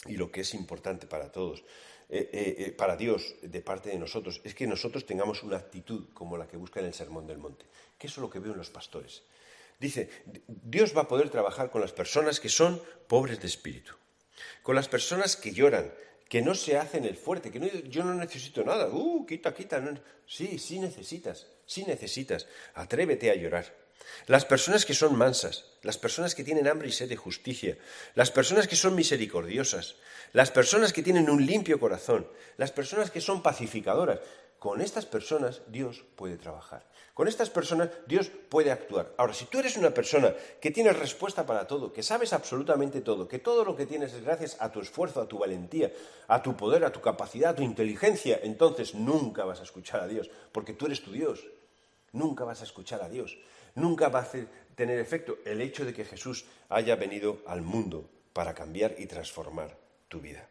[0.06, 1.62] y lo que es importante para todos,
[2.08, 6.08] eh, eh, eh, para Dios de parte de nosotros, es que nosotros tengamos una actitud
[6.12, 7.64] como la que busca en el Sermón del Monte,
[7.98, 9.22] que eso es lo que veo en los pastores.
[9.80, 10.08] Dice,
[10.46, 13.94] Dios va a poder trabajar con las personas que son pobres de espíritu,
[14.62, 15.92] con las personas que lloran,
[16.28, 19.82] que no se hacen el fuerte, que no, yo no necesito nada, uh, quita, quita,
[20.26, 23.83] sí, sí necesitas, sí necesitas, atrévete a llorar.
[24.26, 27.76] Las personas que son mansas, las personas que tienen hambre y sed de justicia,
[28.14, 29.96] las personas que son misericordiosas,
[30.32, 34.20] las personas que tienen un limpio corazón, las personas que son pacificadoras,
[34.58, 36.86] con estas personas Dios puede trabajar.
[37.12, 39.12] Con estas personas Dios puede actuar.
[39.18, 43.28] Ahora, si tú eres una persona que tienes respuesta para todo, que sabes absolutamente todo,
[43.28, 45.92] que todo lo que tienes es gracias a tu esfuerzo, a tu valentía,
[46.26, 50.08] a tu poder, a tu capacidad, a tu inteligencia, entonces nunca vas a escuchar a
[50.08, 51.46] Dios, porque tú eres tu Dios.
[52.12, 53.36] Nunca vas a escuchar a Dios.
[53.74, 54.28] Nunca va a
[54.74, 59.76] tener efecto el hecho de que Jesús haya venido al mundo para cambiar y transformar
[60.08, 60.48] tu vida.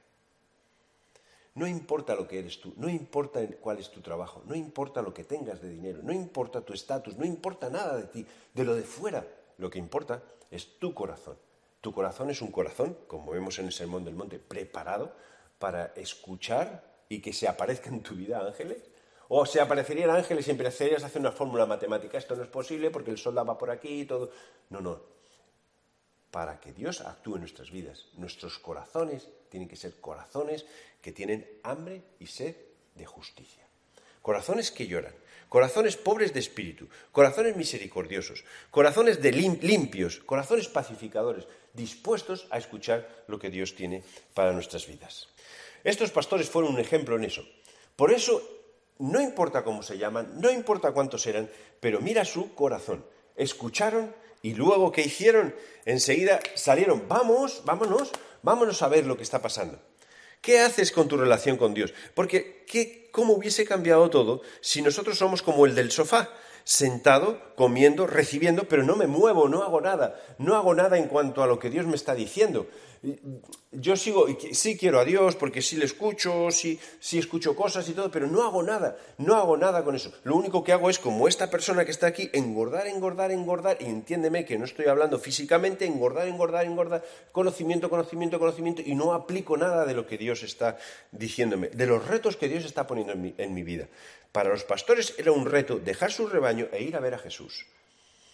[1.56, 5.14] No importa lo que eres tú, no importa cuál es tu trabajo, no importa lo
[5.14, 8.76] que tengas de dinero, no importa tu estatus, no importa nada de ti, de lo
[8.76, 9.26] de fuera.
[9.60, 11.38] Lo que importa es tu corazón.
[11.80, 15.14] Tu corazón es un corazón, como vemos en el Sermón del Monte, preparado
[15.60, 18.82] para escuchar y que se aparezca en tu vida ángeles.
[19.36, 22.20] O se aparecerían ángeles y empezarías a hacer una fórmula matemática.
[22.20, 24.30] Esto no es posible porque el sol va por aquí y todo.
[24.70, 25.02] No, no.
[26.30, 30.68] Para que Dios actúe en nuestras vidas, nuestros corazones tienen que ser corazones
[31.02, 32.56] que tienen hambre y sed
[32.94, 33.66] de justicia.
[34.22, 35.16] Corazones que lloran,
[35.50, 43.40] corazones pobres de espíritu, corazones misericordiosos, corazones de limpios, corazones pacificadores, dispuestos a escuchar lo
[43.40, 44.04] que Dios tiene
[44.36, 45.30] para nuestras vidas.
[45.84, 47.44] Estos pastores fueron un ejemplo en eso.
[47.96, 48.63] Por eso,
[49.00, 53.06] no importa cómo se llaman, no importa cuántos eran, pero mira su corazón.
[53.36, 55.56] Escucharon y luego, ¿qué hicieron?
[55.86, 59.80] Enseguida salieron, vamos, vámonos, vámonos a ver lo que está pasando.
[60.42, 61.94] ¿Qué haces con tu relación con Dios?
[62.14, 66.30] Porque ¿qué, ¿cómo hubiese cambiado todo si nosotros somos como el del sofá?
[66.64, 71.44] sentado, comiendo, recibiendo, pero no me muevo, no hago nada, no hago nada en cuanto
[71.44, 72.68] a lo que Dios me está diciendo.
[73.74, 77.94] Yo sigo, sí quiero a Dios porque sí le escucho, sí, sí escucho cosas y
[77.94, 80.14] todo, pero no hago nada, no hago nada con eso.
[80.24, 83.86] Lo único que hago es, como esta persona que está aquí, engordar, engordar, engordar, y
[83.86, 89.58] entiéndeme que no estoy hablando físicamente, engordar, engordar, engordar, conocimiento, conocimiento, conocimiento, y no aplico
[89.58, 90.78] nada de lo que Dios está
[91.12, 93.90] diciéndome, de los retos que Dios está poniendo en mi, en mi vida.
[94.32, 97.66] Para los pastores era un reto dejar su rebaño e ir a ver a Jesús.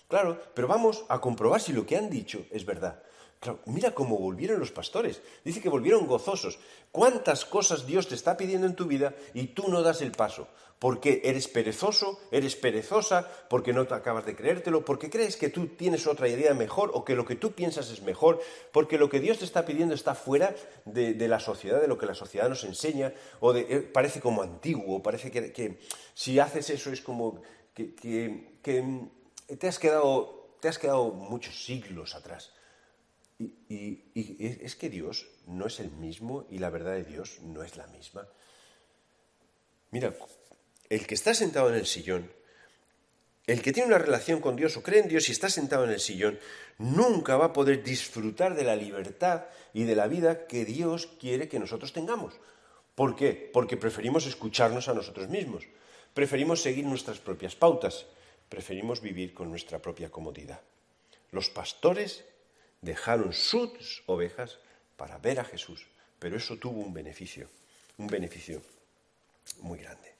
[0.07, 3.01] Claro, pero vamos a comprobar si lo que han dicho es verdad.
[3.39, 5.21] Claro, mira cómo volvieron los pastores.
[5.45, 6.59] Dice que volvieron gozosos.
[6.91, 10.49] ¿Cuántas cosas Dios te está pidiendo en tu vida y tú no das el paso?
[10.77, 15.67] Porque eres perezoso, eres perezosa, porque no te acabas de creértelo, porque crees que tú
[15.67, 18.41] tienes otra idea mejor o que lo que tú piensas es mejor,
[18.73, 22.05] porque lo que Dios te está pidiendo está fuera de, la sociedad, de lo que
[22.05, 25.79] la sociedad nos enseña, o eh, parece como antiguo, parece que,
[26.13, 27.41] si haces eso es como
[27.73, 27.85] que,
[29.47, 32.53] te, has quedado, te has quedado muchos siglos atrás.
[33.39, 34.03] Y,
[34.65, 37.87] es que Dios no es el mismo y la verdad de Dios no es la
[37.87, 38.27] misma.
[39.91, 40.13] Mira,
[40.89, 42.29] el que está sentado en el sillón,
[43.47, 45.91] el que tiene una relación con Dios o cree en Dios y está sentado en
[45.91, 46.37] el sillón,
[46.77, 51.47] nunca va a poder disfrutar de la libertad y de la vida que Dios quiere
[51.47, 52.35] que nosotros tengamos.
[52.93, 53.49] ¿Por qué?
[53.53, 55.63] Porque preferimos escucharnos a nosotros mismos,
[56.13, 58.05] preferimos seguir nuestras propias pautas,
[58.49, 60.59] preferimos vivir con nuestra propia comodidad.
[61.31, 62.25] Los pastores
[62.81, 64.57] dejaron sus ovejas
[64.97, 65.85] para ver a Jesús,
[66.19, 67.49] pero eso tuvo un beneficio,
[67.97, 68.61] un beneficio
[69.61, 70.13] muy grande.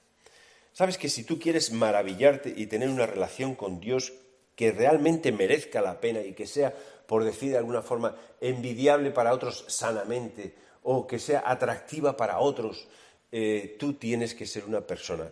[0.72, 4.12] Sabes que si tú quieres maravillarte y tener una relación con Dios
[4.54, 6.74] que realmente merezca la pena y que sea,
[7.06, 12.88] por decir de alguna forma, envidiable para otros sanamente o que sea atractiva para otros,
[13.32, 15.30] eh, tú tienes que ser una persona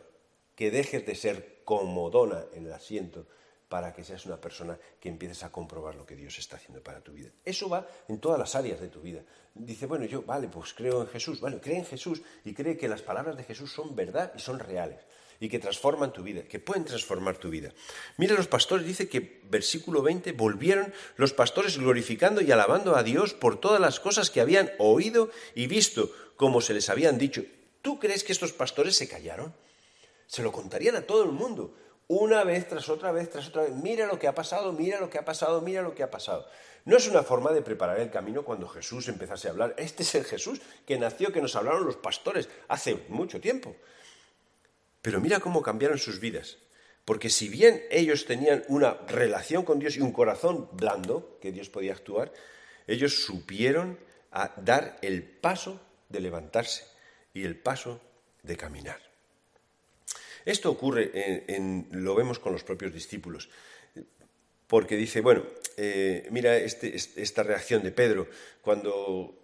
[0.54, 3.26] que dejes de ser comodona en el asiento
[3.68, 7.00] para que seas una persona que empieces a comprobar lo que Dios está haciendo para
[7.00, 7.30] tu vida.
[7.44, 9.20] Eso va en todas las áreas de tu vida.
[9.54, 11.40] Dice, bueno, yo, vale, pues creo en Jesús.
[11.40, 14.58] Bueno, cree en Jesús y cree que las palabras de Jesús son verdad y son
[14.58, 15.00] reales
[15.40, 17.72] y que transforman tu vida, que pueden transformar tu vida.
[18.16, 23.34] Mira, los pastores, dice que, versículo 20, volvieron los pastores glorificando y alabando a Dios
[23.34, 27.44] por todas las cosas que habían oído y visto, como se les habían dicho.
[27.82, 29.54] ¿Tú crees que estos pastores se callaron?
[30.26, 31.74] Se lo contarían a todo el mundo
[32.08, 33.72] una vez tras otra vez tras otra vez.
[33.72, 36.46] Mira lo que ha pasado, mira lo que ha pasado, mira lo que ha pasado.
[36.84, 39.74] No es una forma de preparar el camino cuando Jesús empezase a hablar.
[39.76, 43.76] Este es el Jesús que nació, que nos hablaron los pastores hace mucho tiempo.
[45.02, 46.56] Pero mira cómo cambiaron sus vidas.
[47.04, 51.70] Porque si bien ellos tenían una relación con Dios y un corazón blando, que Dios
[51.70, 52.32] podía actuar,
[52.86, 53.98] ellos supieron
[54.56, 56.84] dar el paso de levantarse
[57.32, 58.00] y el paso
[58.42, 59.07] de caminar.
[60.48, 61.10] Esto ocurre,
[61.46, 63.50] en, lo vemos con los propios discípulos,
[64.66, 65.44] porque dice, bueno,
[65.76, 68.26] eh, mira este, esta reacción de Pedro
[68.62, 69.34] cuando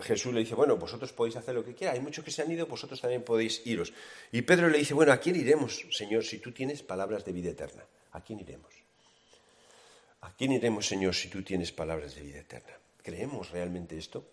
[0.00, 2.50] Jesús le dice, bueno, vosotros podéis hacer lo que quieras, hay muchos que se han
[2.50, 3.92] ido, vosotros también podéis iros.
[4.32, 7.50] Y Pedro le dice, bueno, ¿a quién iremos, Señor, si tú tienes palabras de vida
[7.50, 7.84] eterna?
[8.12, 8.72] ¿A quién iremos?
[10.22, 12.72] ¿A quién iremos, Señor, si tú tienes palabras de vida eterna?
[13.02, 14.26] ¿Creemos realmente esto?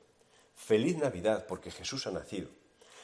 [0.56, 2.63] Feliz Navidad, porque Jesús ha nacido.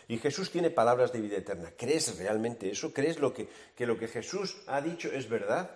[0.10, 1.72] Y Jesús tiene palabras de vida eterna.
[1.78, 2.91] ¿Crees realmente eso?
[2.91, 5.69] ¿Crees lo que, que lo que Jesús ha dicho es verdad?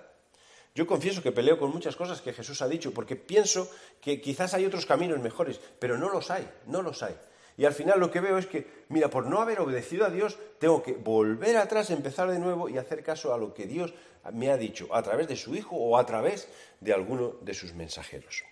[0.74, 3.69] Yo confieso que peleo con muchas cosas que Jesús ha dicho, porque pienso
[4.02, 7.15] que quizás hay otros caminos mejores, pero no los hay, no los hay.
[7.58, 10.39] Y al final lo que veo es que, mira, por no haber obedecido a Dios,
[10.58, 13.93] tengo que volver atrás, empezar de nuevo y hacer caso a lo que Dios
[14.32, 16.48] me ha dicho, a través de su Hijo o a través
[16.82, 18.43] de alguno de sus mensajeros.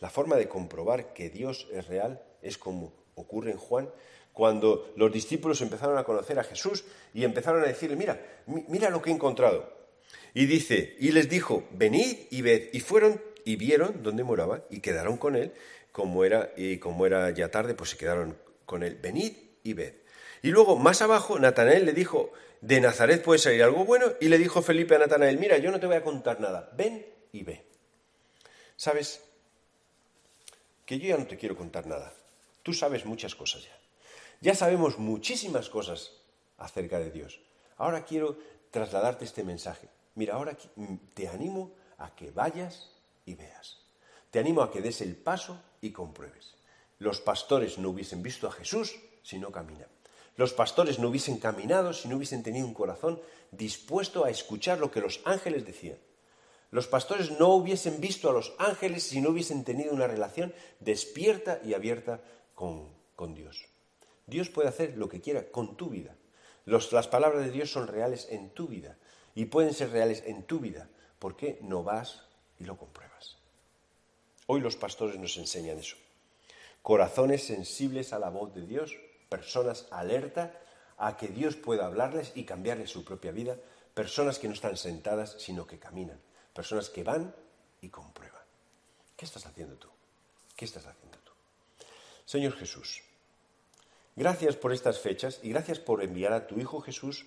[0.00, 3.88] La forma de comprobar que Dios es real es como ocurre en Juan
[4.38, 9.02] cuando los discípulos empezaron a conocer a Jesús y empezaron a decirle, mira, mira lo
[9.02, 9.68] que he encontrado.
[10.32, 12.68] Y dice, y les dijo, venid y ved.
[12.72, 15.54] Y fueron y vieron dónde moraba y quedaron con él,
[15.90, 19.32] como era, y como era ya tarde, pues se quedaron con él, venid
[19.64, 19.94] y ved.
[20.42, 24.38] Y luego, más abajo, Natanael le dijo, de Nazaret puede salir algo bueno, y le
[24.38, 27.64] dijo Felipe a Natanael, mira, yo no te voy a contar nada, ven y ve.
[28.76, 29.20] ¿Sabes?
[30.86, 32.12] Que yo ya no te quiero contar nada.
[32.62, 33.77] Tú sabes muchas cosas ya.
[34.40, 36.12] Ya sabemos muchísimas cosas
[36.58, 37.40] acerca de Dios.
[37.76, 38.38] Ahora quiero
[38.70, 39.88] trasladarte este mensaje.
[40.14, 40.56] Mira, ahora
[41.14, 42.90] te animo a que vayas
[43.24, 43.78] y veas.
[44.30, 46.54] Te animo a que des el paso y compruebes.
[46.98, 49.88] Los pastores no hubiesen visto a Jesús si no caminan.
[50.36, 53.20] Los pastores no hubiesen caminado si no hubiesen tenido un corazón
[53.50, 55.98] dispuesto a escuchar lo que los ángeles decían.
[56.70, 61.60] Los pastores no hubiesen visto a los ángeles si no hubiesen tenido una relación despierta
[61.64, 62.20] y abierta
[62.54, 63.66] con, con Dios.
[64.28, 66.14] Dios puede hacer lo que quiera con tu vida.
[66.64, 68.98] las palabras de Dios son reales en tu vida
[69.34, 70.88] y pueden ser reales en tu vida.
[71.18, 72.24] ¿Por qué no vas
[72.58, 73.38] y lo compruebas?
[74.46, 75.96] Hoy los pastores nos enseñan eso.
[76.82, 78.96] Corazones sensibles a la voz de Dios,
[79.28, 80.58] personas alerta
[80.98, 83.56] a que Dios pueda hablarles y cambiarles su propia vida,
[83.94, 86.20] personas que no están sentadas, sino que caminan,
[86.52, 87.34] personas que van
[87.80, 88.42] y comprueban.
[89.16, 89.88] ¿Qué estás haciendo tú?
[90.54, 91.32] ¿Qué estás haciendo tú?
[92.24, 93.02] Señor Jesús,
[94.18, 97.26] gracias por estas fechas y gracias por enviar a tu Hijo Jesús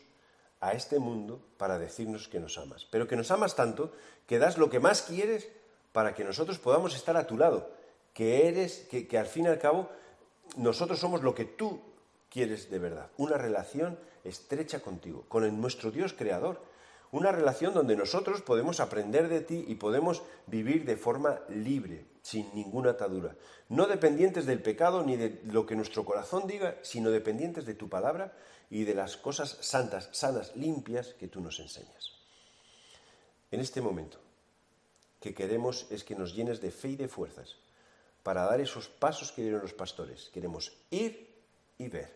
[0.60, 3.94] a este mundo para decirnos que nos amas, pero que nos amas tanto
[4.28, 5.48] que das lo que más quieres
[5.94, 7.72] para que nosotros podamos estar a tu lado,
[8.14, 9.89] que eres, que, que al fin y al cabo
[10.58, 11.80] nosotros somos lo que tú
[12.30, 16.62] quieres de verdad, una relación estrecha contigo, con nuestro Dios creador,
[17.12, 22.53] una relación donde nosotros podemos aprender de ti y podemos vivir de forma libre, sin
[22.53, 23.36] ninguna atadura,
[23.70, 27.89] no dependientes del pecado ni de lo que nuestro corazón diga, sino dependientes de tu
[27.89, 28.34] palabra
[28.70, 32.14] y de las cosas santas, sanas, limpias que tú nos enseñas.
[33.51, 34.20] En este momento,
[35.20, 37.57] que queremos es que nos llenes de fe y de fuerzas
[38.24, 40.30] para dar esos pasos que dieron los pastores.
[40.34, 41.30] Queremos ir
[41.78, 42.16] y ver.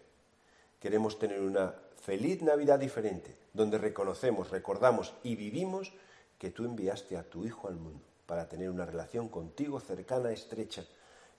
[0.79, 1.73] Queremos tener una
[2.05, 5.91] feliz Navidad diferente, donde reconocemos, recordamos y vivimos
[6.37, 10.85] que tú enviaste a tu Hijo al mundo para tener una relación contigo cercana, estrecha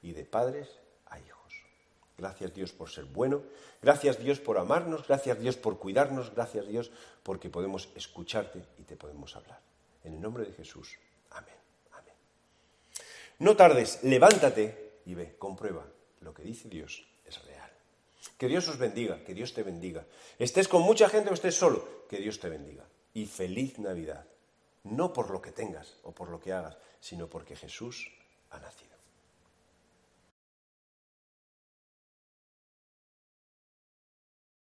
[0.03, 0.69] y de padres
[1.07, 1.53] a hijos.
[2.19, 3.43] Gracias Dios por ser bueno,
[3.81, 6.91] gracias Dios por amarnos, gracias Dios por cuidarnos, gracias Dios
[7.23, 9.61] porque podemos escucharte y te podemos hablar.
[10.03, 10.99] En el nombre de Jesús.
[11.31, 11.55] Amén.
[11.93, 12.15] Amén.
[13.39, 15.87] No tardes, levántate y ve, comprueba.
[16.23, 17.07] Lo que dice Dios.
[18.37, 20.05] Que Dios os bendiga, que Dios te bendiga.
[20.39, 22.85] Estés con mucha gente o estés solo, que Dios te bendiga.
[23.15, 24.27] Y feliz Navidad.
[24.85, 28.13] No por lo que tengas o por lo que hagas, sino porque Jesús
[28.51, 28.96] ha nacido.